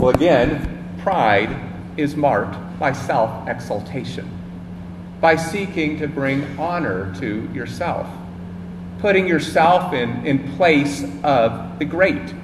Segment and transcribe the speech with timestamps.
[0.00, 1.54] Well, again, pride
[1.98, 4.30] is marked by self exaltation,
[5.20, 8.08] by seeking to bring honor to yourself,
[9.00, 12.34] putting yourself in, in place of the great.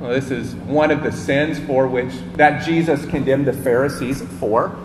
[0.00, 4.76] Well, this is one of the sins for which that Jesus condemned the Pharisees for.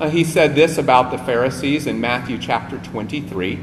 [0.00, 3.58] Uh, he said this about the Pharisees in Matthew chapter 23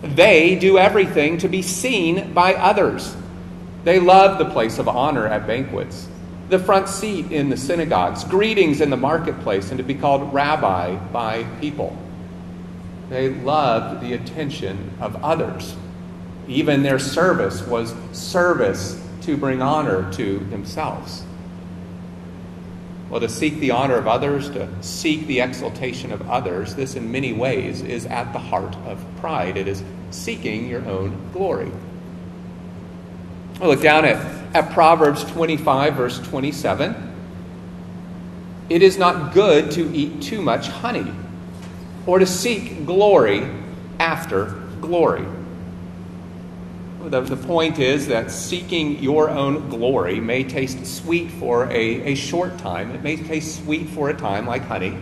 [0.00, 3.14] They do everything to be seen by others.
[3.84, 6.08] They love the place of honor at banquets,
[6.52, 10.94] the front seat in the synagogues, greetings in the marketplace, and to be called rabbi
[11.06, 11.96] by people.
[13.08, 15.74] They loved the attention of others.
[16.46, 21.24] Even their service was service to bring honor to themselves.
[23.08, 27.10] Well, to seek the honor of others, to seek the exaltation of others, this in
[27.10, 29.56] many ways is at the heart of pride.
[29.56, 31.72] It is seeking your own glory.
[33.58, 37.10] We'll look down at, at Proverbs 25, verse 27.
[38.68, 41.12] It is not good to eat too much honey,
[42.06, 43.48] or to seek glory
[43.98, 44.46] after
[44.80, 45.26] glory.
[47.04, 52.14] The, the point is that seeking your own glory may taste sweet for a, a
[52.14, 52.92] short time.
[52.92, 54.96] It may taste sweet for a time, like honey.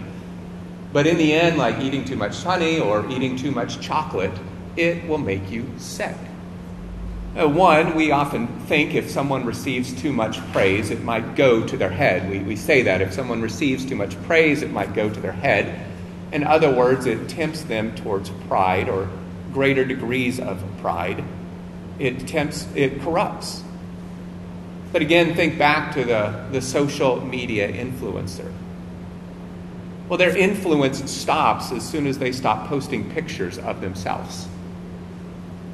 [0.92, 4.32] But in the end, like eating too much honey or eating too much chocolate,
[4.76, 6.16] it will make you sick.
[7.38, 11.76] Uh, one, we often think if someone receives too much praise, it might go to
[11.76, 12.28] their head.
[12.28, 13.00] We, we say that.
[13.00, 15.86] If someone receives too much praise, it might go to their head.
[16.32, 19.08] In other words, it tempts them towards pride or
[19.52, 21.24] greater degrees of pride
[22.00, 23.62] it tempts, it corrupts.
[24.90, 28.50] But again, think back to the, the social media influencer.
[30.08, 34.48] Well, their influence stops as soon as they stop posting pictures of themselves.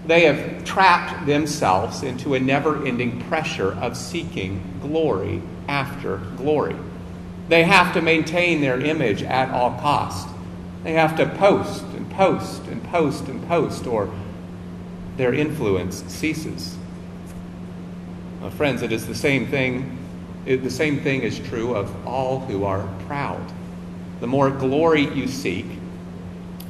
[0.06, 6.76] They have trapped themselves into a never ending pressure of seeking glory after glory.
[7.48, 10.28] They have to maintain their image at all cost.
[10.84, 14.12] They have to post and post and post and post, or
[15.16, 16.77] their influence ceases.
[18.52, 19.98] Friends, it is the same thing.
[20.45, 23.42] It, the same thing is true of all who are proud.
[24.20, 25.66] The more glory you seek,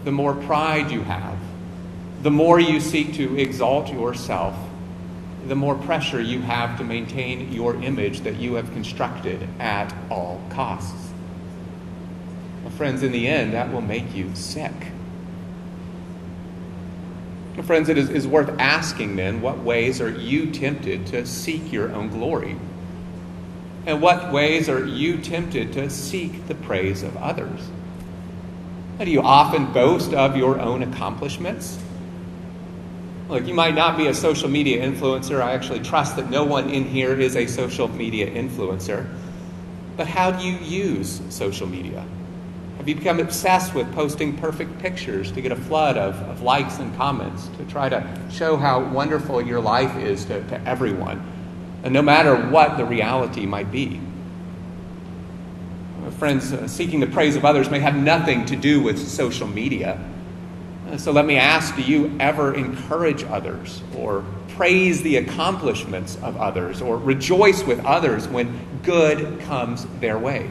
[0.05, 1.36] the more pride you have,
[2.27, 4.57] the more you seek to exalt yourself,
[5.47, 10.43] the more pressure you have to maintain your image that you have constructed at all
[10.51, 11.13] costs.
[12.65, 14.73] Well, friends, in the end, that will make you sick.
[17.63, 21.93] Friends, it is, is worth asking then what ways are you tempted to seek your
[21.93, 22.57] own glory?
[23.87, 27.61] And what ways are you tempted to seek the praise of others?
[28.99, 31.79] Do you often boast of your own accomplishments?
[33.29, 35.43] Look, you might not be a social media influencer.
[35.43, 39.09] I actually trust that no one in here is a social media influencer.
[39.97, 42.05] But how do you use social media?
[42.77, 46.79] Have you become obsessed with posting perfect pictures to get a flood of, of likes
[46.79, 51.21] and comments, to try to show how wonderful your life is to, to everyone,
[51.83, 54.01] and no matter what the reality might be?
[56.19, 59.99] Friends, uh, seeking the praise of others may have nothing to do with social media.
[60.99, 66.81] So let me ask do you ever encourage others or praise the accomplishments of others
[66.81, 70.51] or rejoice with others when good comes their way?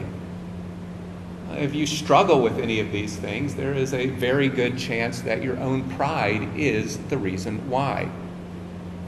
[1.58, 5.42] if you struggle with any of these things, there is a very good chance that
[5.42, 8.10] your own pride is the reason why.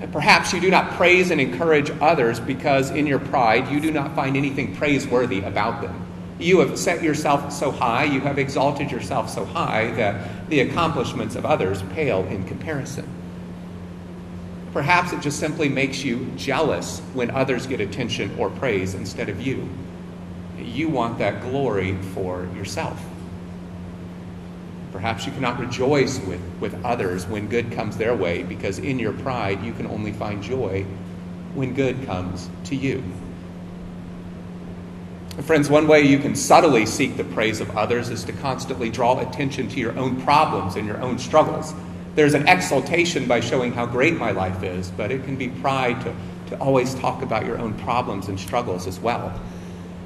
[0.01, 3.91] And perhaps you do not praise and encourage others because in your pride you do
[3.91, 6.08] not find anything praiseworthy about them.
[6.39, 11.35] You have set yourself so high, you have exalted yourself so high that the accomplishments
[11.35, 13.09] of others pale in comparison.
[14.73, 19.41] Perhaps it just simply makes you jealous when others get attention or praise instead of
[19.41, 19.69] you
[20.65, 23.05] you want that glory for yourself.
[24.93, 29.13] Perhaps you cannot rejoice with, with others when good comes their way because in your
[29.13, 30.85] pride you can only find joy
[31.55, 33.03] when good comes to you.
[35.43, 39.21] Friends, one way you can subtly seek the praise of others is to constantly draw
[39.21, 41.75] attention to your own problems and your own struggles.
[42.17, 46.01] There's an exaltation by showing how great my life is, but it can be pride
[46.01, 46.15] to,
[46.49, 49.41] to always talk about your own problems and struggles as well.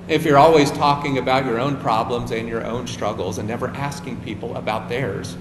[0.06, 4.20] If you're always talking about your own problems and your own struggles and never asking
[4.20, 5.38] people about theirs,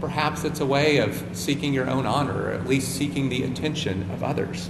[0.00, 4.10] perhaps it's a way of seeking your own honor, or at least seeking the attention
[4.10, 4.68] of others.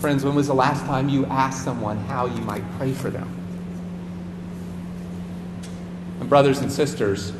[0.00, 3.28] Friends, when was the last time you asked someone how you might pray for them?
[6.20, 7.32] And brothers and sisters,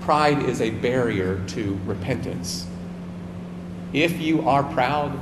[0.00, 2.66] pride is a barrier to repentance.
[3.92, 5.18] If you are proud,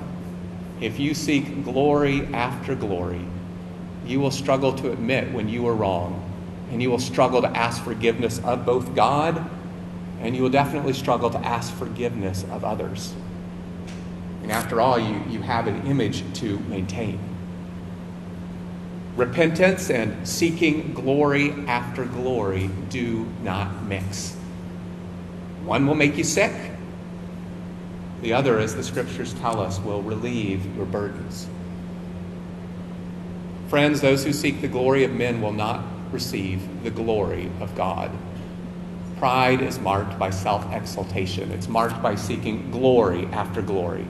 [0.81, 3.25] if you seek glory after glory,
[4.05, 6.23] you will struggle to admit when you were wrong,
[6.71, 9.49] and you will struggle to ask forgiveness of both God,
[10.21, 13.15] and you will definitely struggle to ask forgiveness of others.
[14.47, 17.19] And after all, you, you have an image to maintain.
[19.17, 24.37] Repentance and seeking glory after glory do not mix.
[25.65, 26.53] One will make you sick,
[28.23, 31.49] the other, as the scriptures tell us, will relieve your burdens.
[33.67, 35.83] Friends, those who seek the glory of men will not
[36.13, 38.13] receive the glory of God.
[39.19, 44.07] Pride is marked by self exaltation, it's marked by seeking glory after glory.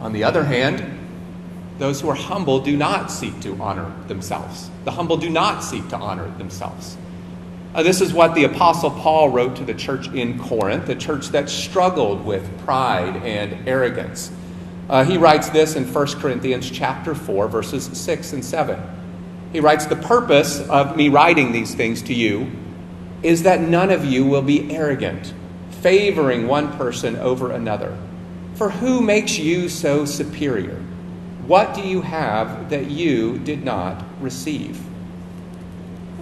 [0.00, 0.98] On the other hand,
[1.78, 4.70] those who are humble do not seek to honor themselves.
[4.84, 6.96] The humble do not seek to honor themselves.
[7.74, 11.28] Uh, this is what the Apostle Paul wrote to the church in Corinth, the church
[11.28, 14.32] that struggled with pride and arrogance.
[14.88, 18.80] Uh, he writes this in 1 Corinthians chapter 4, verses 6 and 7.
[19.52, 22.50] He writes, The purpose of me writing these things to you
[23.22, 25.34] is that none of you will be arrogant,
[25.82, 27.96] favoring one person over another.
[28.58, 30.82] For who makes you so superior?
[31.46, 34.84] What do you have that you did not receive?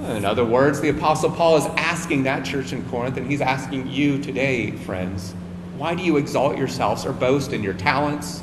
[0.05, 3.91] In other words, the Apostle Paul is asking that church in Corinth, and he's asking
[3.91, 5.35] you today, friends,
[5.79, 8.43] why do you exalt yourselves or boast in your talents,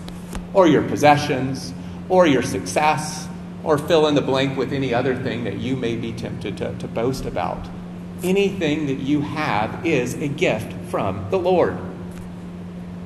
[0.56, 1.72] or your possessions,
[2.10, 3.28] or your success,
[3.64, 6.76] or fill in the blank with any other thing that you may be tempted to,
[6.80, 7.68] to boast about?
[8.24, 11.78] Anything that you have is a gift from the Lord.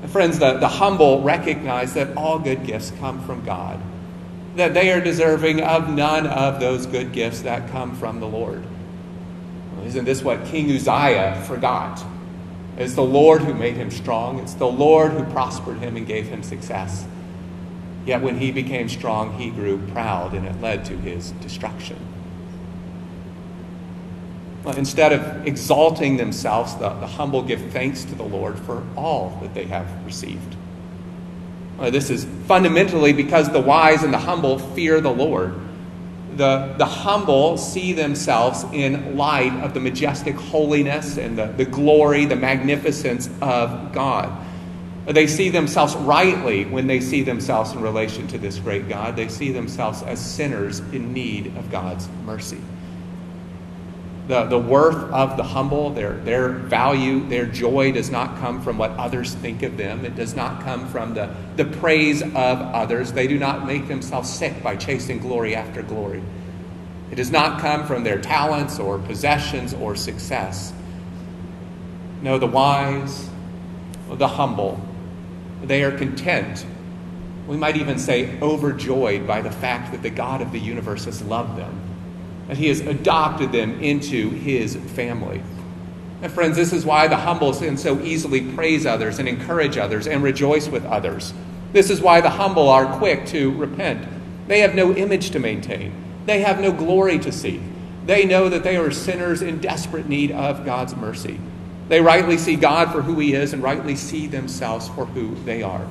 [0.07, 3.81] Friends, the, the humble recognize that all good gifts come from God
[4.57, 8.63] that they are deserving of none of those good gifts that come from the Lord.
[9.85, 12.03] Isn't this what King Uzziah forgot?
[12.77, 16.27] It's the Lord who made him strong, it's the Lord who prospered him and gave
[16.27, 17.05] him success.
[18.05, 21.97] Yet when he became strong, he grew proud, and it led to his destruction.
[24.67, 29.29] Well, instead of exalting themselves, the, the humble give thanks to the Lord for all
[29.41, 30.57] that they have received.
[31.79, 35.55] Uh, this is fundamentally because the wise and the humble fear the Lord.
[36.35, 42.25] The, the humble see themselves in light of the majestic holiness and the, the glory,
[42.25, 44.29] the magnificence of God.
[45.05, 49.15] They see themselves rightly when they see themselves in relation to this great God.
[49.15, 52.59] They see themselves as sinners in need of God's mercy
[54.27, 58.77] the, the worth of the humble, their, their value, their joy does not come from
[58.77, 60.03] what others think of them.
[60.03, 63.13] It does not come from the, the praise of others.
[63.13, 66.21] They do not make themselves sick by chasing glory after glory.
[67.09, 70.73] It does not come from their talents or possessions or success.
[72.21, 73.29] No, the wise,
[74.09, 74.81] the humble,
[75.63, 76.65] they are content.
[77.47, 81.21] We might even say overjoyed by the fact that the God of the universe has
[81.21, 81.86] loved them
[82.49, 85.41] and He has adopted them into His family.
[86.21, 90.07] And friends, this is why the humble can so easily praise others and encourage others
[90.07, 91.33] and rejoice with others.
[91.73, 94.07] This is why the humble are quick to repent.
[94.47, 95.93] They have no image to maintain,
[96.25, 97.61] they have no glory to seek.
[98.05, 101.41] They know that they are sinners in desperate need of God's mercy.
[101.89, 105.61] They rightly see God for who He is and rightly see themselves for who they
[105.61, 105.85] are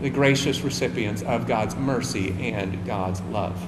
[0.00, 3.60] the gracious recipients of God's mercy and God's love.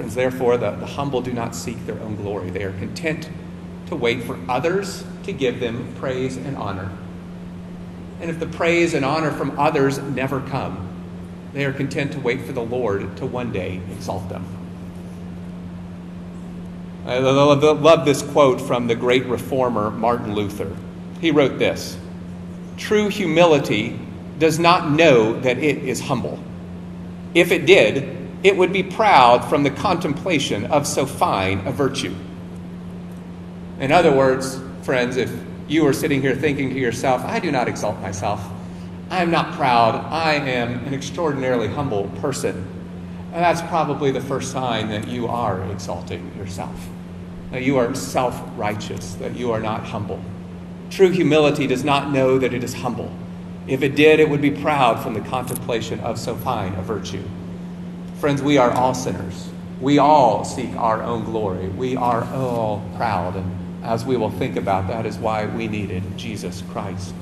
[0.00, 2.48] Friends, therefore, the, the humble do not seek their own glory.
[2.48, 3.28] They are content
[3.88, 6.90] to wait for others to give them praise and honor.
[8.18, 10.88] And if the praise and honor from others never come,
[11.52, 14.46] they are content to wait for the Lord to one day exalt them.
[17.04, 20.74] I love this quote from the great reformer Martin Luther.
[21.20, 21.98] He wrote this
[22.78, 24.00] True humility
[24.38, 26.42] does not know that it is humble.
[27.34, 32.14] If it did, it would be proud from the contemplation of so fine a virtue.
[33.78, 35.32] In other words, friends, if
[35.68, 38.42] you are sitting here thinking to yourself, I do not exalt myself,
[39.10, 42.56] I am not proud, I am an extraordinarily humble person,
[43.32, 46.88] and that's probably the first sign that you are exalting yourself,
[47.50, 50.22] that you are self righteous, that you are not humble.
[50.90, 53.12] True humility does not know that it is humble.
[53.66, 57.22] If it did, it would be proud from the contemplation of so fine a virtue.
[58.20, 59.48] Friends, we are all sinners.
[59.80, 61.68] We all seek our own glory.
[61.68, 63.34] We are all proud.
[63.34, 67.14] And as we will think about, that is why we needed Jesus Christ.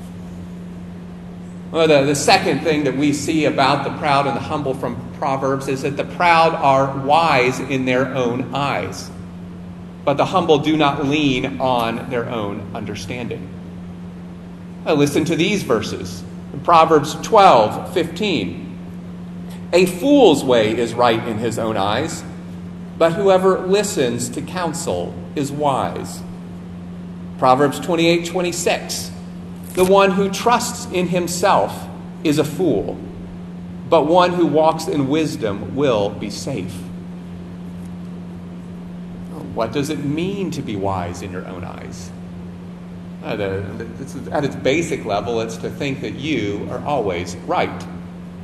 [1.71, 4.97] Well, the, the second thing that we see about the proud and the humble from
[5.19, 9.09] Proverbs is that the proud are wise in their own eyes,
[10.05, 13.49] but the humble do not lean on their own understanding.
[14.85, 16.25] Now, listen to these verses.
[16.65, 18.68] Proverbs 12 15.
[19.73, 22.25] A fool's way is right in his own eyes,
[22.97, 26.23] but whoever listens to counsel is wise.
[27.39, 29.13] Proverbs 28 26.
[29.75, 31.87] The one who trusts in himself
[32.25, 32.99] is a fool,
[33.89, 36.75] but one who walks in wisdom will be safe.
[39.55, 42.11] What does it mean to be wise in your own eyes?
[43.23, 47.87] At its basic level, it's to think that you are always right.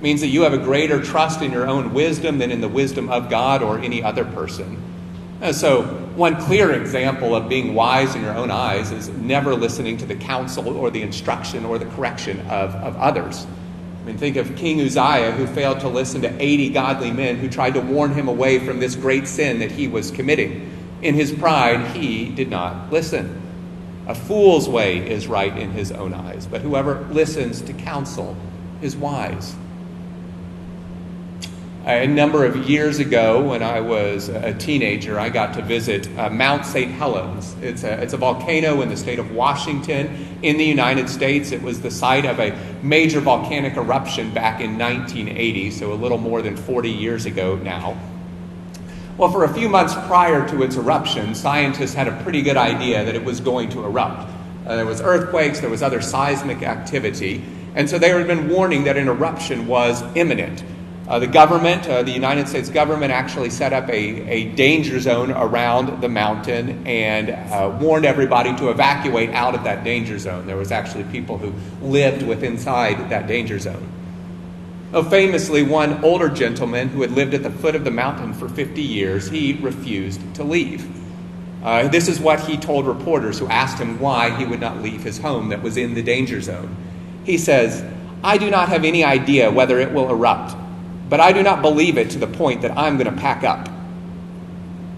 [0.05, 3.09] Means that you have a greater trust in your own wisdom than in the wisdom
[3.09, 4.79] of God or any other person.
[5.53, 5.85] So,
[6.15, 10.15] one clear example of being wise in your own eyes is never listening to the
[10.15, 13.47] counsel or the instruction or the correction of, of others.
[14.03, 17.49] I mean, think of King Uzziah, who failed to listen to 80 godly men who
[17.49, 20.71] tried to warn him away from this great sin that he was committing.
[21.01, 23.41] In his pride, he did not listen.
[24.07, 28.37] A fool's way is right in his own eyes, but whoever listens to counsel
[28.83, 29.57] is wise.
[31.87, 36.31] A number of years ago, when I was a teenager, I got to visit uh,
[36.31, 36.91] Mount St.
[36.91, 37.55] Helens.
[37.61, 41.53] It's a, it's a volcano in the state of Washington in the United States.
[41.53, 46.17] It was the site of a major volcanic eruption back in 1980, so a little
[46.17, 48.01] more than 40 years ago now.
[49.19, 53.05] Well, for a few months prior to its eruption, scientists had a pretty good idea
[53.05, 54.27] that it was going to erupt.
[54.67, 58.85] Uh, there was earthquakes, there was other seismic activity, and so they had been warning
[58.85, 60.65] that an eruption was imminent.
[61.07, 65.31] Uh, the government, uh, the United States government, actually set up a, a danger zone
[65.31, 70.47] around the mountain and uh, warned everybody to evacuate out of that danger zone.
[70.47, 71.53] There was actually people who
[71.87, 73.87] lived within inside that danger zone.
[74.93, 78.49] Oh, famously, one older gentleman who had lived at the foot of the mountain for
[78.49, 80.89] 50 years, he refused to leave.
[81.65, 85.03] Uh, this is what he told reporters who asked him why he would not leave
[85.03, 86.77] his home that was in the danger zone.
[87.25, 87.85] He says,
[88.23, 90.55] I do not have any idea whether it will erupt,
[91.15, 93.69] but I do not believe it to the point that I'm going to pack up.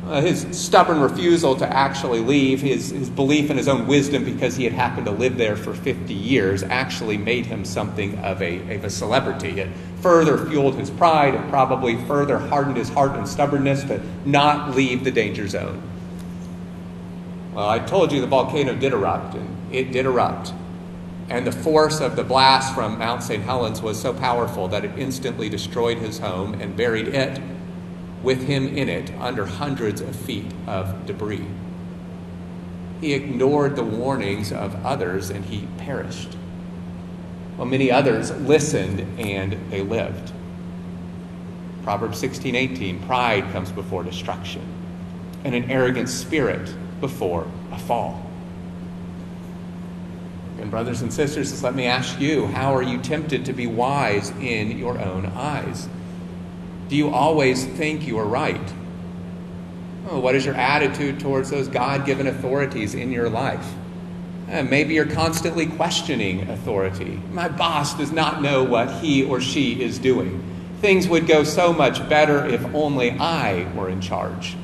[0.06, 4.56] Uh, his stubborn refusal to actually leave, his, his belief in his own wisdom because
[4.56, 8.76] he had happened to live there for 50 years, actually made him something of a,
[8.76, 9.60] of a celebrity.
[9.60, 9.68] It
[10.00, 15.04] further fueled his pride and probably further hardened his heart and stubbornness to not leave
[15.04, 15.82] the danger zone.
[17.52, 20.54] Well, I told you the volcano did erupt, and it did erupt.
[21.28, 23.42] And the force of the blast from Mount St.
[23.42, 27.40] Helens was so powerful that it instantly destroyed his home and buried it
[28.22, 31.46] with him in it under hundreds of feet of debris.
[33.00, 36.34] He ignored the warnings of others and he perished.
[37.56, 40.32] While many others listened and they lived.
[41.82, 44.62] Proverbs 16:18 pride comes before destruction,
[45.44, 48.25] and an arrogant spirit before a fall.
[50.58, 53.66] And, brothers and sisters, just let me ask you how are you tempted to be
[53.66, 55.88] wise in your own eyes?
[56.88, 58.72] Do you always think you are right?
[60.08, 63.66] Oh, what is your attitude towards those God given authorities in your life?
[64.50, 67.20] Uh, maybe you're constantly questioning authority.
[67.32, 70.42] My boss does not know what he or she is doing.
[70.80, 74.56] Things would go so much better if only I were in charge.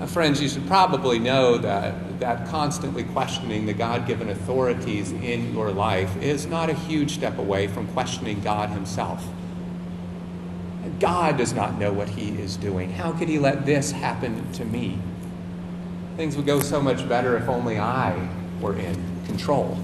[0.00, 5.52] Now, friends, you should probably know that, that constantly questioning the God given authorities in
[5.52, 9.24] your life is not a huge step away from questioning God Himself.
[11.00, 12.92] God does not know what he is doing.
[12.92, 14.98] How could he let this happen to me?
[16.16, 18.28] Things would go so much better if only I
[18.60, 18.94] were in
[19.26, 19.78] control.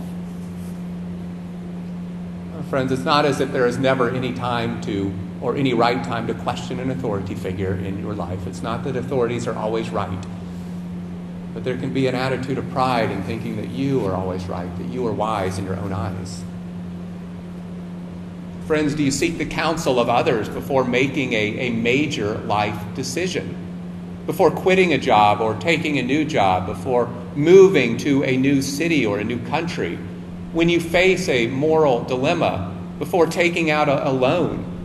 [2.55, 6.03] Uh, friends, it's not as if there is never any time to, or any right
[6.05, 8.47] time to question an authority figure in your life.
[8.47, 10.25] It's not that authorities are always right,
[11.55, 14.75] but there can be an attitude of pride in thinking that you are always right,
[14.79, 16.43] that you are wise in your own eyes.
[18.67, 23.55] Friends, do you seek the counsel of others before making a, a major life decision?
[24.27, 29.07] Before quitting a job or taking a new job, before moving to a new city
[29.07, 29.97] or a new country,
[30.53, 34.76] when you face a moral dilemma, before taking out a, a loan.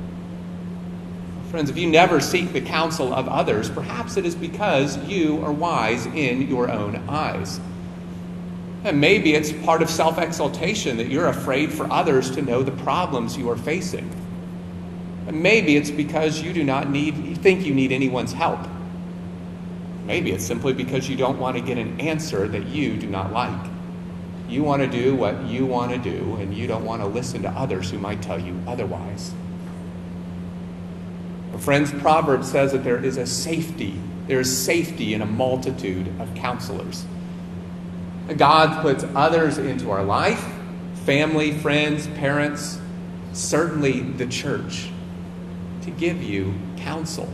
[1.52, 5.52] Friends, if you never seek the counsel of others, perhaps it is because you are
[5.52, 7.60] wise in your own eyes.
[8.86, 12.72] And maybe it's part of self exaltation that you're afraid for others to know the
[12.72, 14.10] problems you are facing.
[15.28, 18.66] And maybe it's because you do not need, you think you need anyone's help.
[20.06, 23.34] Maybe it's simply because you don't want to get an answer that you do not
[23.34, 23.70] like.
[24.48, 27.42] You want to do what you want to do, and you don't want to listen
[27.42, 29.34] to others who might tell you otherwise.
[31.60, 34.00] Friends, Proverbs says that there is a safety.
[34.28, 37.06] There is safety in a multitude of counselors.
[38.38, 40.44] God puts others into our life
[41.06, 42.80] family, friends, parents,
[43.34, 44.90] certainly the church,
[45.82, 47.28] to give you counsel.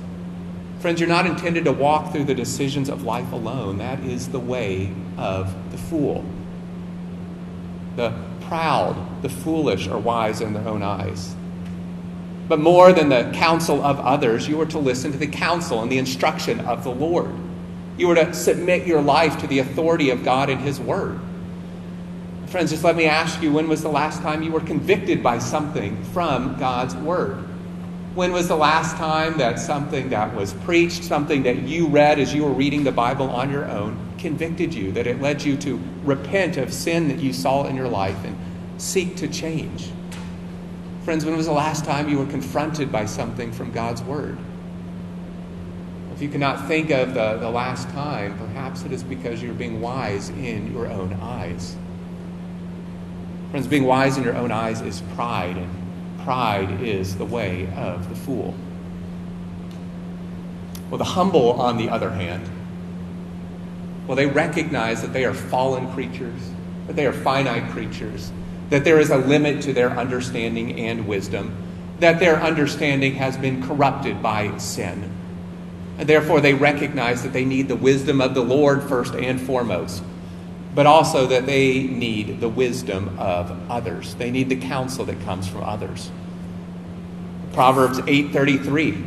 [0.80, 3.80] Friends, you're not intended to walk through the decisions of life alone.
[3.80, 6.24] That is the way of the fool.
[7.96, 11.36] The proud, the foolish are wise in their own eyes.
[12.48, 15.92] But more than the counsel of others, you were to listen to the counsel and
[15.92, 17.34] the instruction of the Lord.
[17.98, 21.20] You were to submit your life to the authority of God and His Word.
[22.48, 25.40] Friends, just let me ask you when was the last time you were convicted by
[25.40, 27.36] something from God's Word?
[28.16, 32.34] When was the last time that something that was preached, something that you read as
[32.34, 35.80] you were reading the Bible on your own, convicted you, that it led you to
[36.04, 38.38] repent of sin that you saw in your life and
[38.78, 39.92] seek to change?
[41.08, 44.38] Friends, when was the last time you were confronted by something from God's Word?
[46.14, 49.80] If you cannot think of the, the last time, perhaps it is because you're being
[49.80, 51.78] wise in your own eyes.
[53.52, 55.70] Friends, being wise in your own eyes is pride, and
[56.26, 58.54] pride is the way of the fool.
[60.90, 62.50] Well, the humble, on the other hand,
[64.08, 66.52] well, they recognize that they are fallen creatures,
[66.88, 68.30] that they are finite creatures,
[68.70, 71.56] that there is a limit to their understanding and wisdom,
[72.00, 75.12] that their understanding has been corrupted by sin.
[75.98, 80.04] And therefore, they recognize that they need the wisdom of the Lord first and foremost
[80.78, 84.14] but also that they need the wisdom of others.
[84.14, 86.12] They need the counsel that comes from others.
[87.54, 89.04] Proverbs 8:33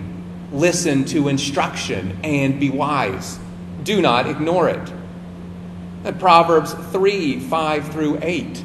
[0.50, 3.38] Listen to instruction and be wise.
[3.84, 4.92] Do not ignore it.
[6.02, 8.64] And Proverbs 3 5 through 8.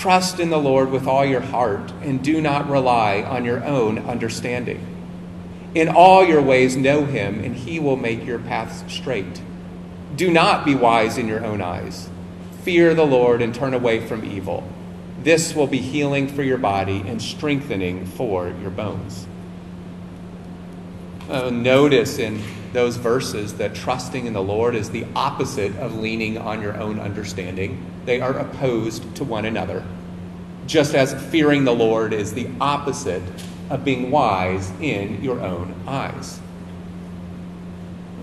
[0.00, 3.98] Trust in the Lord with all your heart and do not rely on your own
[3.98, 4.80] understanding.
[5.74, 9.42] In all your ways, know him, and he will make your paths straight.
[10.16, 12.08] Do not be wise in your own eyes.
[12.62, 14.66] Fear the Lord and turn away from evil.
[15.22, 19.26] This will be healing for your body and strengthening for your bones.
[21.28, 22.42] Uh, notice in
[22.72, 26.98] those verses that trusting in the Lord is the opposite of leaning on your own
[26.98, 27.84] understanding.
[28.06, 29.84] They are opposed to one another.
[30.70, 33.22] Just as fearing the Lord is the opposite
[33.70, 36.40] of being wise in your own eyes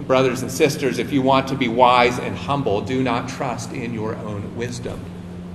[0.08, 3.94] brothers and sisters, if you want to be wise and humble, do not trust in
[3.94, 5.00] your own wisdom.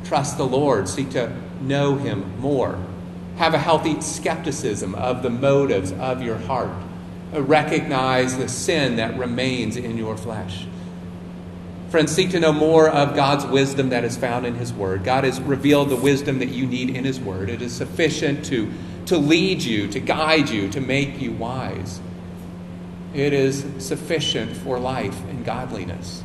[0.05, 0.89] Trust the Lord.
[0.89, 2.79] Seek to know Him more.
[3.37, 6.71] Have a healthy skepticism of the motives of your heart.
[7.33, 10.67] Recognize the sin that remains in your flesh.
[11.93, 15.05] Friends, seek to know more of God's wisdom that is found in His Word.
[15.05, 17.51] God has revealed the wisdom that you need in His Word.
[17.51, 18.73] It is sufficient to,
[19.05, 22.01] to lead you, to guide you, to make you wise.
[23.13, 26.25] It is sufficient for life and godliness.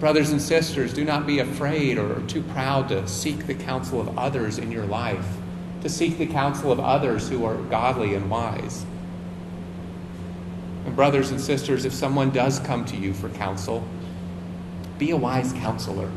[0.00, 4.18] Brothers and sisters, do not be afraid or too proud to seek the counsel of
[4.18, 5.36] others in your life,
[5.82, 8.84] to seek the counsel of others who are godly and wise.
[10.84, 13.86] And, brothers and sisters, if someone does come to you for counsel,
[14.98, 16.10] be a wise counselor.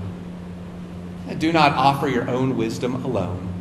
[1.40, 3.54] Do not offer your own wisdom alone,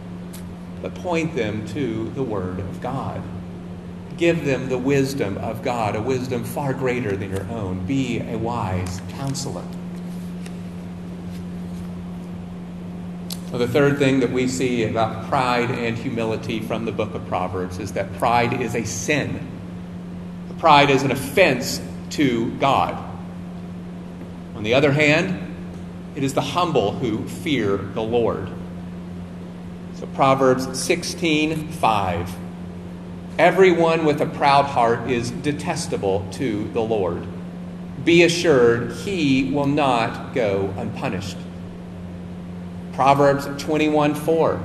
[0.82, 3.22] but point them to the Word of God.
[4.16, 7.84] Give them the wisdom of God, a wisdom far greater than your own.
[7.86, 9.64] Be a wise counselor.
[13.50, 17.26] Well, the third thing that we see about pride and humility from the book of
[17.28, 19.46] Proverbs is that pride is a sin.
[20.58, 23.02] Pride is an offense to God.
[24.54, 25.54] On the other hand,
[26.14, 28.48] it is the humble who fear the Lord.
[29.96, 32.36] So Proverbs 16 5.
[33.38, 37.26] Everyone with a proud heart is detestable to the Lord.
[38.02, 41.36] Be assured he will not go unpunished.
[42.94, 44.60] Proverbs 21 4.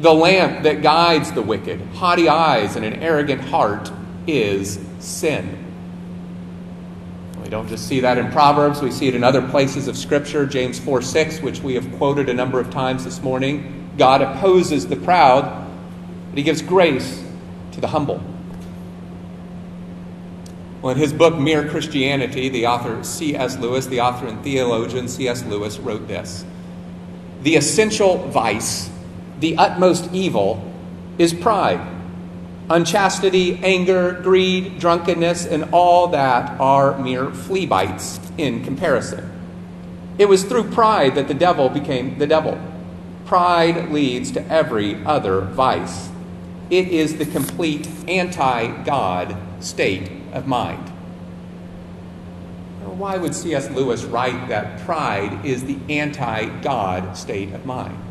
[0.00, 3.92] The lamp that guides the wicked, haughty eyes, and an arrogant heart
[4.26, 5.64] is sin.
[7.42, 10.46] We don't just see that in Proverbs, we see it in other places of Scripture.
[10.46, 13.90] James 4 6, which we have quoted a number of times this morning.
[13.98, 15.44] God opposes the proud,
[16.30, 17.22] but he gives grace
[17.72, 18.22] to the humble.
[20.80, 23.58] Well, in his book, Mere Christianity, the author C.S.
[23.58, 25.44] Lewis, the author and theologian C.S.
[25.44, 26.44] Lewis, wrote this
[27.42, 28.90] The essential vice,
[29.40, 30.72] the utmost evil,
[31.18, 31.93] is pride.
[32.70, 39.30] Unchastity, anger, greed, drunkenness, and all that are mere flea bites in comparison.
[40.16, 42.58] It was through pride that the devil became the devil.
[43.26, 46.10] Pride leads to every other vice.
[46.70, 50.90] It is the complete anti God state of mind.
[52.84, 53.70] Why would C.S.
[53.70, 58.03] Lewis write that pride is the anti God state of mind?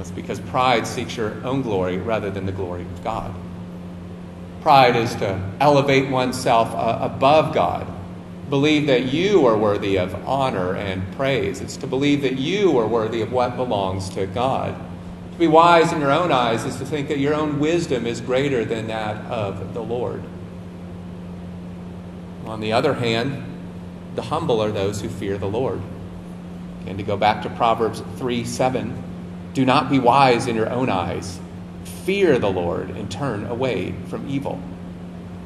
[0.00, 3.34] It's because pride seeks your own glory rather than the glory of God.
[4.62, 7.86] Pride is to elevate oneself uh, above God,
[8.50, 11.60] believe that you are worthy of honor and praise.
[11.60, 14.74] It's to believe that you are worthy of what belongs to God.
[15.32, 18.20] To be wise in your own eyes is to think that your own wisdom is
[18.20, 20.22] greater than that of the Lord.
[22.46, 23.44] On the other hand,
[24.14, 25.80] the humble are those who fear the Lord.
[26.86, 29.02] And to go back to Proverbs 3 7,
[29.56, 31.40] do not be wise in your own eyes.
[32.04, 34.60] Fear the Lord and turn away from evil.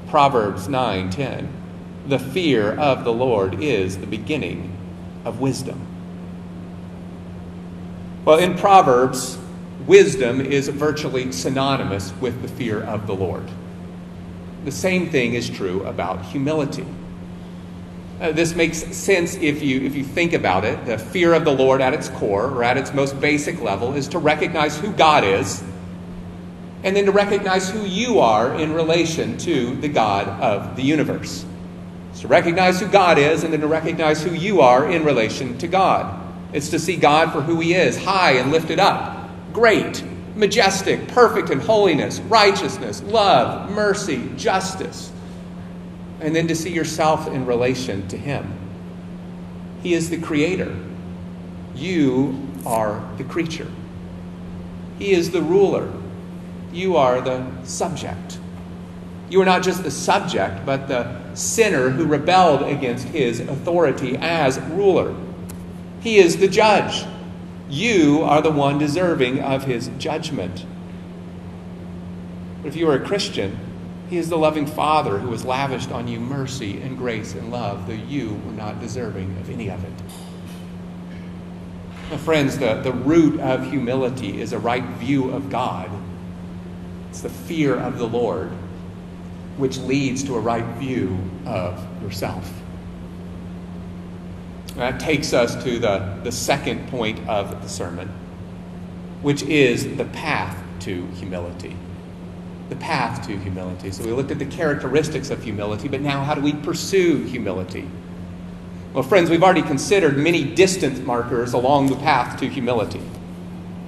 [0.08, 1.46] Proverbs 9:10.
[2.08, 4.72] the fear of the Lord is the beginning
[5.24, 5.78] of wisdom.
[8.24, 9.38] Well, in Proverbs,
[9.86, 13.48] wisdom is virtually synonymous with the fear of the Lord.
[14.64, 16.86] The same thing is true about humility.
[18.20, 20.84] Uh, this makes sense if you, if you think about it.
[20.84, 24.08] The fear of the Lord at its core, or at its most basic level, is
[24.08, 25.62] to recognize who God is,
[26.84, 31.46] and then to recognize who you are in relation to the God of the universe.
[32.10, 35.56] It's to recognize who God is, and then to recognize who you are in relation
[35.56, 36.14] to God.
[36.52, 40.04] It's to see God for who He is, high and lifted up, great,
[40.34, 45.10] majestic, perfect in holiness, righteousness, love, mercy, justice
[46.20, 48.58] and then to see yourself in relation to Him.
[49.82, 50.76] He is the creator.
[51.74, 53.70] You are the creature.
[54.98, 55.90] He is the ruler.
[56.72, 58.38] You are the subject.
[59.30, 64.58] You are not just the subject, but the sinner who rebelled against his authority as
[64.60, 65.14] ruler.
[66.00, 67.06] He is the judge.
[67.68, 70.66] You are the one deserving of his judgment.
[72.62, 73.58] But if you are a Christian,
[74.10, 77.86] he is the loving Father who has lavished on you mercy and grace and love,
[77.86, 79.92] though you were not deserving of any of it.
[82.10, 85.88] Now, friends, the, the root of humility is a right view of God.
[87.08, 88.48] It's the fear of the Lord,
[89.58, 92.52] which leads to a right view of yourself.
[94.74, 98.08] That takes us to the, the second point of the sermon,
[99.22, 101.76] which is the path to humility
[102.70, 103.90] the path to humility.
[103.90, 107.86] So we looked at the characteristics of humility, but now how do we pursue humility?
[108.94, 113.02] Well, friends, we've already considered many distance markers along the path to humility.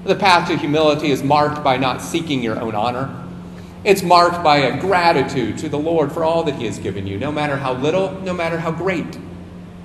[0.05, 3.19] The path to humility is marked by not seeking your own honor.
[3.85, 7.19] It's marked by a gratitude to the Lord for all that He has given you,
[7.19, 9.19] no matter how little, no matter how great.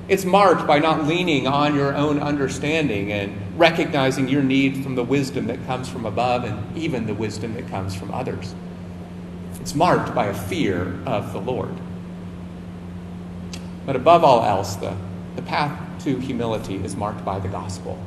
[0.08, 5.04] It's marked by not leaning on your own understanding and recognizing your need from the
[5.04, 8.56] wisdom that comes from above and even the wisdom that comes from others.
[9.60, 11.74] It's marked by a fear of the Lord.
[13.86, 14.96] But above all else, the,
[15.36, 17.98] the path to humility is marked by the gospel.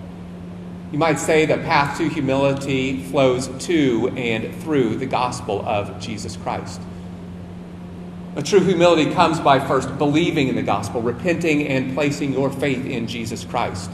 [0.93, 6.37] You might say that path to humility flows to and through the gospel of Jesus
[6.37, 6.81] Christ.
[8.37, 12.85] A true humility comes by first believing in the gospel, repenting, and placing your faith
[12.87, 13.91] in Jesus Christ.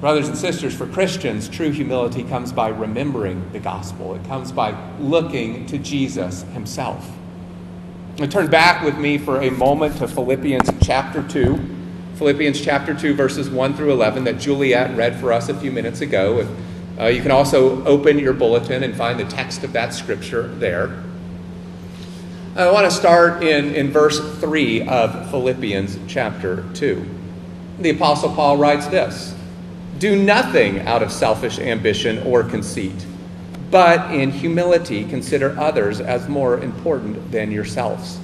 [0.00, 4.14] Brothers and sisters, for Christians, true humility comes by remembering the gospel.
[4.14, 7.04] It comes by looking to Jesus himself.
[8.18, 11.58] Now, turn back with me for a moment to Philippians chapter 2.
[12.14, 16.00] Philippians chapter 2, verses 1 through 11, that Juliet read for us a few minutes
[16.00, 16.48] ago.
[16.98, 21.02] Uh, you can also open your bulletin and find the text of that scripture there.
[22.54, 27.08] I want to start in, in verse 3 of Philippians chapter 2.
[27.80, 29.34] The Apostle Paul writes this.
[29.98, 33.06] Do nothing out of selfish ambition or conceit,
[33.70, 38.20] but in humility consider others as more important than yourselves.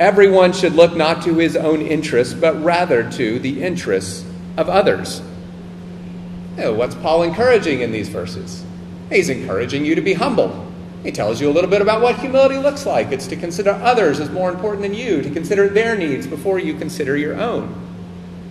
[0.00, 4.24] Everyone should look not to his own interests, but rather to the interests
[4.56, 5.20] of others.
[6.58, 8.64] Oh, what's Paul encouraging in these verses?
[9.10, 10.66] He's encouraging you to be humble.
[11.02, 13.12] He tells you a little bit about what humility looks like.
[13.12, 16.74] It's to consider others as more important than you, to consider their needs before you
[16.74, 17.85] consider your own.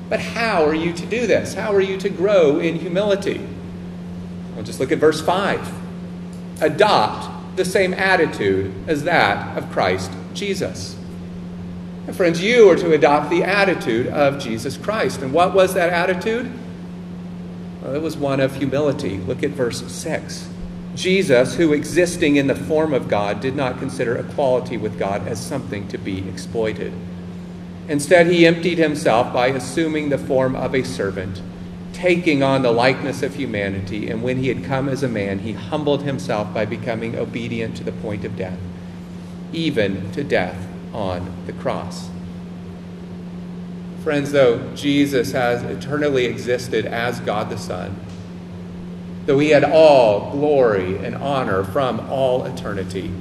[0.10, 1.54] But how are you to do this?
[1.54, 3.46] How are you to grow in humility?
[4.56, 5.74] Well, just look at verse 5.
[6.62, 10.96] Adopt the same attitude as that of Christ Jesus.
[12.08, 15.22] And friends, you are to adopt the attitude of Jesus Christ.
[15.22, 16.52] And what was that attitude?
[17.82, 19.18] Well, it was one of humility.
[19.18, 20.50] Look at verse 6.
[20.96, 25.44] Jesus, who existing in the form of God, did not consider equality with God as
[25.44, 26.94] something to be exploited.
[27.88, 31.42] Instead, he emptied himself by assuming the form of a servant,
[31.94, 35.54] taking on the likeness of humanity, and when he had come as a man, he
[35.54, 38.60] humbled himself by becoming obedient to the point of death,
[39.54, 42.10] even to death on the cross.
[44.04, 48.00] Friends, though Jesus has eternally existed as God the Son,
[49.26, 53.12] Though he had all glory and honor from all eternity,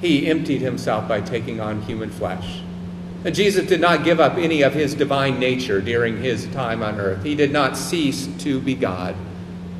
[0.00, 2.62] he emptied himself by taking on human flesh.
[3.24, 7.00] And Jesus did not give up any of his divine nature during his time on
[7.00, 7.24] earth.
[7.24, 9.16] He did not cease to be God,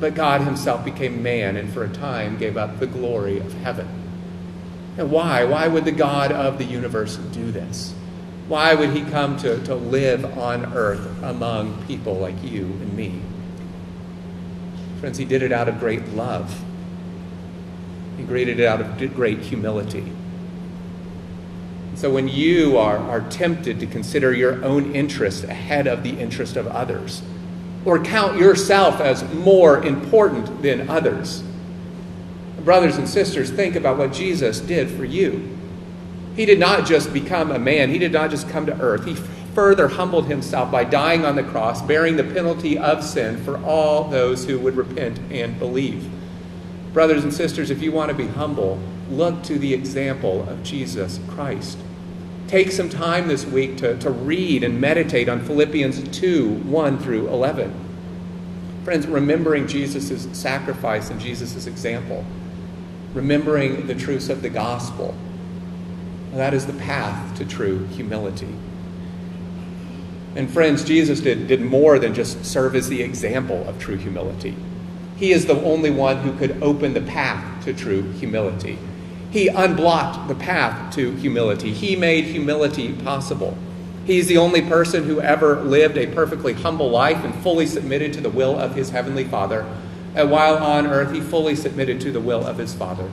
[0.00, 3.86] but God himself became man and for a time gave up the glory of heaven.
[4.96, 5.44] And why?
[5.44, 7.92] Why would the God of the universe do this?
[8.48, 13.20] Why would he come to, to live on earth among people like you and me?
[15.00, 16.62] Friends, he did it out of great love.
[18.16, 20.10] He did it out of great humility.
[21.94, 26.56] So when you are, are tempted to consider your own interest ahead of the interest
[26.56, 27.22] of others,
[27.84, 31.42] or count yourself as more important than others,
[32.64, 35.56] brothers and sisters, think about what Jesus did for you.
[36.34, 39.04] He did not just become a man, he did not just come to earth.
[39.04, 39.14] He
[39.54, 44.08] further humbled himself by dying on the cross, bearing the penalty of sin for all
[44.08, 46.10] those who would repent and believe.
[46.92, 51.20] Brothers and sisters, if you want to be humble, look to the example of Jesus
[51.28, 51.78] Christ.
[52.46, 57.28] Take some time this week to, to read and meditate on Philippians 2 1 through
[57.28, 57.72] 11.
[58.84, 62.24] Friends, remembering Jesus' sacrifice and Jesus' example,
[63.14, 65.14] remembering the truths of the gospel
[66.34, 68.52] that is the path to true humility.
[70.34, 74.56] And friends, Jesus did, did more than just serve as the example of true humility.
[75.16, 78.78] He is the only one who could open the path to true humility.
[79.34, 81.72] He unblocked the path to humility.
[81.72, 83.58] He made humility possible.
[84.04, 88.20] He's the only person who ever lived a perfectly humble life and fully submitted to
[88.20, 89.66] the will of his heavenly Father.
[90.14, 93.10] And while on earth, he fully submitted to the will of his Father.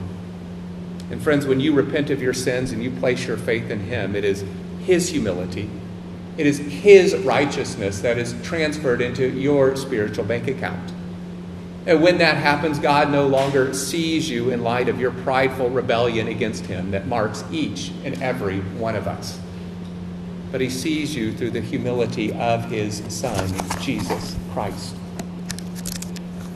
[1.10, 4.14] And friends, when you repent of your sins and you place your faith in Him,
[4.14, 4.44] it is
[4.84, 5.68] His humility,
[6.38, 10.92] it is His righteousness that is transferred into your spiritual bank account.
[11.84, 16.28] And when that happens, God no longer sees you in light of your prideful rebellion
[16.28, 19.38] against Him that marks each and every one of us.
[20.52, 24.94] But He sees you through the humility of His Son, Jesus Christ.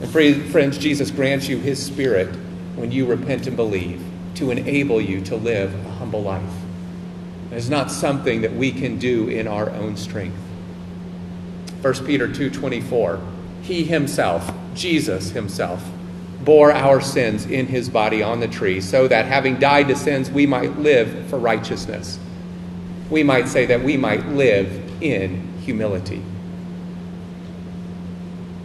[0.01, 2.29] And friends, Jesus grants you His Spirit
[2.77, 4.05] when you repent and believe
[4.37, 6.43] to enable you to live a humble life.
[7.51, 10.37] It is not something that we can do in our own strength.
[11.81, 13.21] 1 Peter 2:24
[13.63, 15.85] He himself, Jesus himself,
[16.45, 20.31] bore our sins in his body on the tree so that having died to sins
[20.31, 22.19] we might live for righteousness.
[23.11, 26.23] We might say that we might live in humility.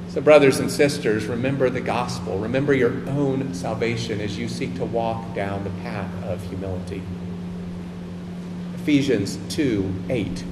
[0.09, 2.37] So, brothers and sisters, remember the gospel.
[2.37, 7.01] Remember your own salvation as you seek to walk down the path of humility.
[8.75, 10.43] Ephesians 2 8.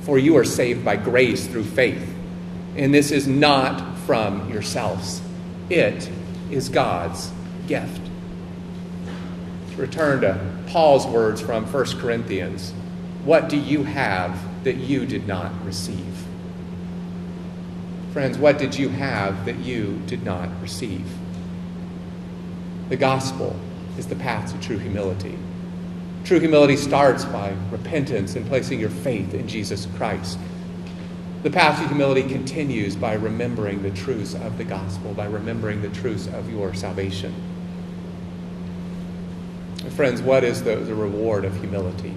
[0.00, 2.12] For you are saved by grace through faith,
[2.76, 5.22] and this is not from yourselves,
[5.70, 6.10] it
[6.50, 7.30] is God's
[7.66, 8.00] gift.
[9.72, 12.72] To return to Paul's words from 1 Corinthians
[13.24, 16.26] What do you have that you did not receive?
[18.12, 21.06] Friends, what did you have that you did not receive?
[22.90, 23.56] The gospel
[23.96, 25.38] is the path to true humility.
[26.24, 30.38] True humility starts by repentance and placing your faith in Jesus Christ.
[31.42, 35.88] The path to humility continues by remembering the truths of the gospel, by remembering the
[35.88, 37.34] truths of your salvation.
[39.90, 42.14] Friends, what is the, the reward of humility?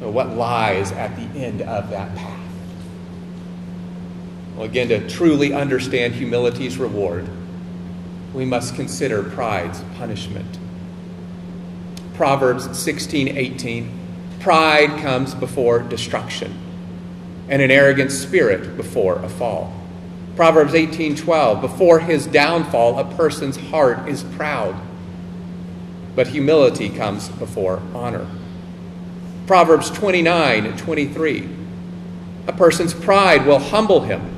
[0.00, 2.40] Uh, what lies at the end of that path?
[4.54, 7.28] Well, again, to truly understand humility's reward,
[8.32, 10.58] we must consider pride's punishment.
[12.14, 13.98] Proverbs 16 18.
[14.40, 16.56] Pride comes before destruction,
[17.48, 19.72] and an arrogant spirit before a fall.
[20.36, 21.60] Proverbs 18 12.
[21.60, 24.74] Before his downfall, a person's heart is proud,
[26.14, 28.26] but humility comes before honor.
[29.46, 31.48] Proverbs 29 23.
[32.46, 34.32] A person's pride will humble him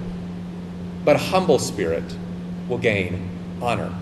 [1.05, 2.05] but a humble spirit
[2.69, 3.29] will gain
[3.61, 3.93] honor.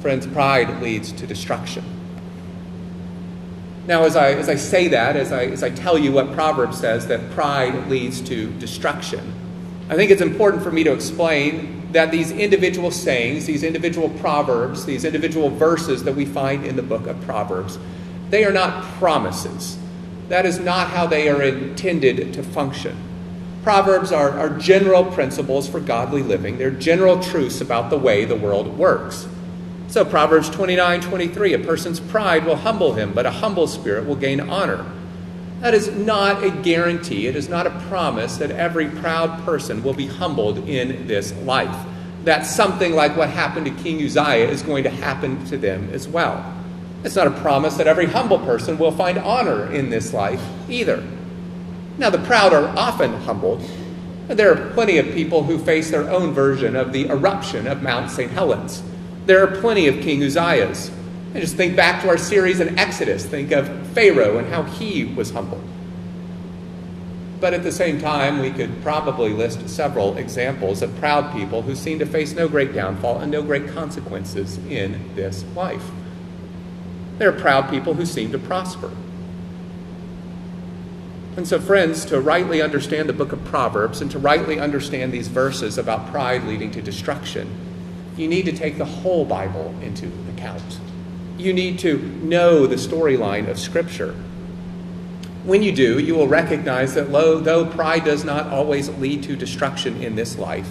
[0.00, 1.84] Friends, pride leads to destruction.
[3.86, 6.78] Now, as I, as I say that, as I, as I tell you what Proverbs
[6.78, 9.32] says, that pride leads to destruction,
[9.88, 14.84] I think it's important for me to explain that these individual sayings, these individual proverbs,
[14.84, 17.78] these individual verses that we find in the book of Proverbs,
[18.28, 19.78] they are not promises.
[20.28, 22.96] That is not how they are intended to function.
[23.62, 26.58] Proverbs are, are general principles for godly living.
[26.58, 29.28] They're general truths about the way the world works.
[29.88, 34.16] So, Proverbs 29 23, a person's pride will humble him, but a humble spirit will
[34.16, 34.84] gain honor.
[35.60, 39.94] That is not a guarantee, it is not a promise that every proud person will
[39.94, 41.76] be humbled in this life.
[42.24, 46.08] that something like what happened to King Uzziah is going to happen to them as
[46.08, 46.44] well.
[47.04, 51.04] It's not a promise that every humble person will find honor in this life either.
[51.98, 53.62] Now, the proud are often humbled.
[54.26, 58.10] There are plenty of people who face their own version of the eruption of Mount
[58.10, 58.32] St.
[58.32, 58.82] Helens.
[59.26, 60.90] There are plenty of King Uzziahs.
[61.34, 63.26] And just think back to our series in Exodus.
[63.26, 65.62] Think of Pharaoh and how he was humbled.
[67.40, 71.74] But at the same time, we could probably list several examples of proud people who
[71.74, 75.90] seem to face no great downfall and no great consequences in this life.
[77.18, 78.90] There are proud people who seem to prosper.
[81.36, 85.28] And so, friends, to rightly understand the book of Proverbs and to rightly understand these
[85.28, 87.75] verses about pride leading to destruction,
[88.16, 90.80] you need to take the whole Bible into account.
[91.38, 94.14] You need to know the storyline of Scripture.
[95.44, 100.02] When you do, you will recognize that though pride does not always lead to destruction
[100.02, 100.68] in this life,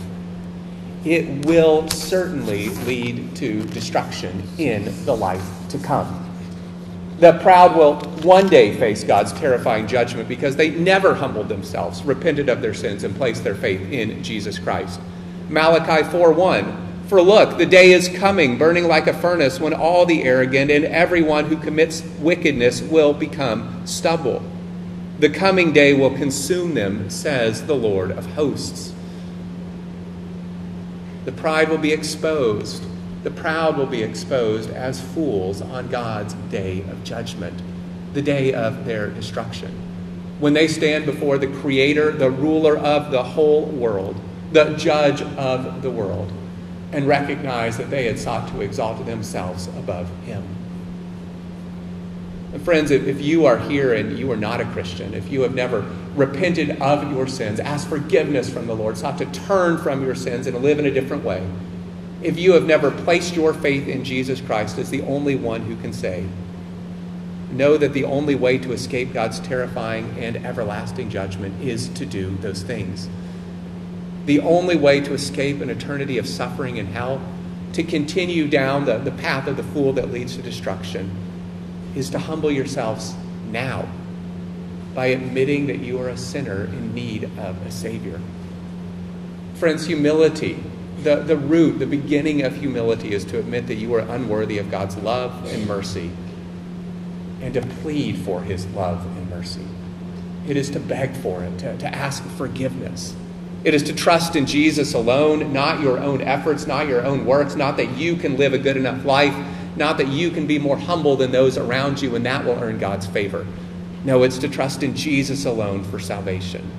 [1.06, 6.24] it will certainly lead to destruction in the life to come.
[7.20, 12.50] The proud will one day face God's terrifying judgment because they never humbled themselves, repented
[12.50, 15.00] of their sins, and placed their faith in Jesus Christ.
[15.48, 20.24] Malachi 4:1 For look, the day is coming, burning like a furnace, when all the
[20.24, 24.42] arrogant and everyone who commits wickedness will become stubble.
[25.20, 28.92] The coming day will consume them, says the Lord of hosts.
[31.26, 32.84] The pride will be exposed.
[33.24, 37.62] The proud will be exposed as fools on God's day of judgment,
[38.14, 39.72] the day of their destruction.
[40.40, 44.20] When they stand before the Creator, the ruler of the whole world,
[44.52, 46.32] the judge of the world,
[46.96, 50.44] and recognize that they had sought to exalt themselves above Him.
[52.54, 55.54] And friends, if you are here and you are not a Christian, if you have
[55.54, 55.82] never
[56.16, 60.48] repented of your sins, asked forgiveness from the Lord, sought to turn from your sins
[60.48, 61.46] and live in a different way,
[62.24, 65.76] if you have never placed your faith in Jesus Christ as the only one who
[65.76, 66.30] can save,
[67.52, 72.38] know that the only way to escape God's terrifying and everlasting judgment is to do
[72.38, 73.10] those things.
[74.26, 77.22] The only way to escape an eternity of suffering and hell,
[77.74, 81.12] to continue down the, the path of the fool that leads to destruction,
[81.96, 83.16] is to humble yourselves
[83.52, 83.88] now
[84.94, 88.20] by admitting that you are a sinner in need of a Savior.
[89.56, 90.64] Friends, humility,
[91.04, 94.72] the, the root, the beginning of humility is to admit that you are unworthy of
[94.72, 96.12] God's love and mercy
[97.42, 99.66] and to plead for His love and mercy.
[100.48, 103.16] It is to beg for it, to, to ask forgiveness.
[103.66, 107.56] It is to trust in Jesus alone, not your own efforts, not your own works,
[107.56, 109.36] not that you can live a good enough life
[109.76, 112.78] not that you can be more humble than those around you and that will earn
[112.78, 113.46] God's favor.
[114.04, 116.70] No, it's to trust in Jesus alone for salvation.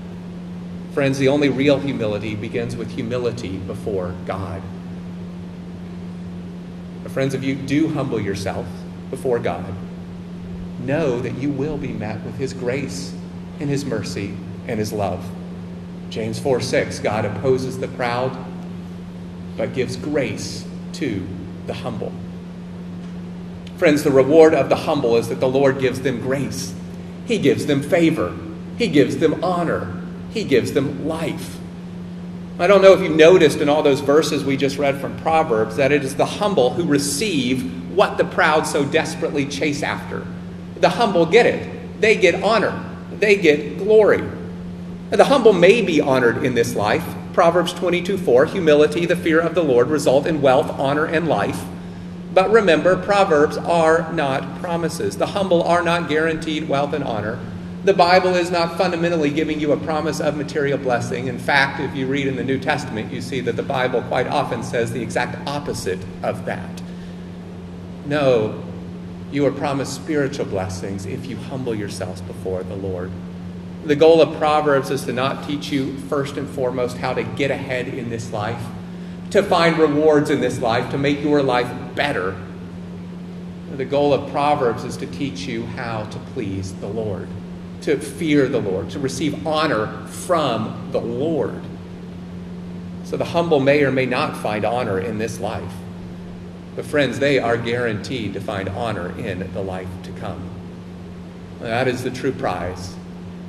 [0.92, 4.62] Friends, the only real humility begins with humility before God.
[7.02, 8.66] But friends, if you do humble yourself
[9.10, 9.74] before God,
[10.80, 13.14] know that you will be met with His grace
[13.60, 14.34] and His mercy
[14.66, 15.28] and His love.
[16.16, 18.34] James 4 6 God opposes the proud,
[19.58, 21.22] but gives grace to
[21.66, 22.10] the humble.
[23.76, 26.74] Friends, the reward of the humble is that the Lord gives them grace.
[27.26, 28.34] He gives them favor.
[28.78, 30.02] He gives them honor.
[30.30, 31.58] He gives them life.
[32.58, 35.76] I don't know if you noticed in all those verses we just read from Proverbs
[35.76, 40.26] that it is the humble who receive what the proud so desperately chase after.
[40.80, 42.00] The humble get it.
[42.00, 42.82] They get honor.
[43.18, 44.26] They get glory.
[45.10, 47.04] The humble may be honored in this life.
[47.32, 51.64] Proverbs 22 4 Humility, the fear of the Lord result in wealth, honor, and life.
[52.34, 55.16] But remember, Proverbs are not promises.
[55.16, 57.38] The humble are not guaranteed wealth and honor.
[57.84, 61.28] The Bible is not fundamentally giving you a promise of material blessing.
[61.28, 64.26] In fact, if you read in the New Testament, you see that the Bible quite
[64.26, 66.82] often says the exact opposite of that.
[68.06, 68.60] No,
[69.30, 73.12] you are promised spiritual blessings if you humble yourselves before the Lord.
[73.86, 77.52] The goal of Proverbs is to not teach you, first and foremost, how to get
[77.52, 78.60] ahead in this life
[79.30, 82.36] to find rewards in this life, to make your life better.
[83.72, 87.28] The goal of Proverbs is to teach you how to please the Lord,
[87.82, 91.60] to fear the Lord, to receive honor from the Lord.
[93.04, 95.72] So the humble may or may not find honor in this life.
[96.74, 100.50] But, friends, they are guaranteed to find honor in the life to come.
[101.60, 102.94] That is the true prize.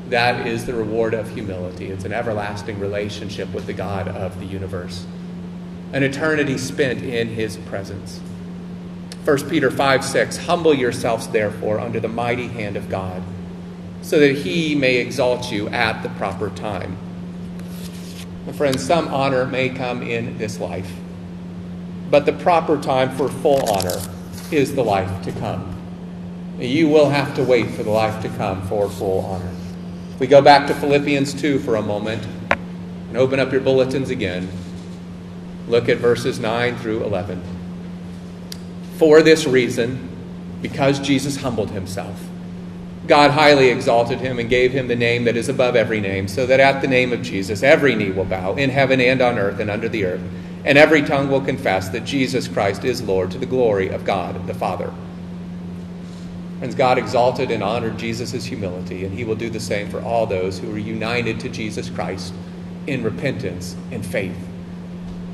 [0.09, 1.87] That is the reward of humility.
[1.87, 5.05] It's an everlasting relationship with the God of the universe
[5.93, 8.19] an eternity spent in his presence.
[9.23, 13.21] 1 Peter 5 6 Humble yourselves, therefore, under the mighty hand of God,
[14.01, 16.97] so that he may exalt you at the proper time.
[18.45, 20.91] My friends, some honor may come in this life.
[22.09, 23.99] but the proper time for full honor
[24.49, 25.75] is the life to come.
[26.57, 29.51] You will have to wait for the life to come for full honor.
[30.19, 32.25] We go back to Philippians 2 for a moment
[33.07, 34.49] and open up your bulletins again.
[35.67, 37.39] Look at verses 9 through 11.
[38.97, 40.09] For this reason,
[40.59, 42.27] because Jesus humbled himself,
[43.05, 46.47] God highly exalted him and gave him the name that is above every name, so
[46.47, 49.59] that at the name of Jesus every knee will bow, in heaven and on earth
[49.59, 50.21] and under the earth,
[50.65, 54.47] and every tongue will confess that Jesus Christ is Lord to the glory of God
[54.47, 54.91] the Father.
[56.59, 60.25] Friends, God exalted and honored Jesus' humility, and he will do the same for all
[60.25, 62.33] those who are united to Jesus Christ
[62.87, 64.35] in repentance and faith.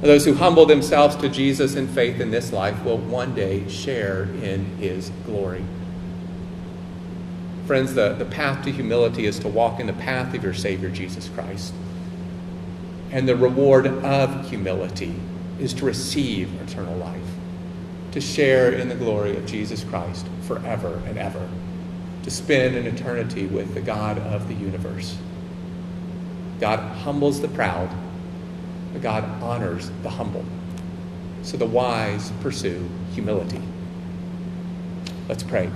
[0.02, 4.24] Those who humble themselves to Jesus in faith in this life will one day share
[4.42, 5.64] in his glory.
[7.68, 10.90] Friends, the, the path to humility is to walk in the path of your Savior,
[10.90, 11.74] Jesus Christ.
[13.12, 15.16] And the reward of humility
[15.58, 17.23] is to receive eternal life,
[18.14, 21.50] to share in the glory of Jesus Christ forever and ever,
[22.22, 25.18] to spend an eternity with the God of the universe.
[26.60, 27.90] God humbles the proud,
[28.94, 30.46] but God honors the humble.
[31.42, 33.62] So the wise pursue humility.
[35.28, 35.72] Let's pray.